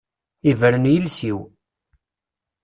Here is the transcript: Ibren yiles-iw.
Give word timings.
Ibren 0.49 0.85
yiles-iw. 0.91 1.39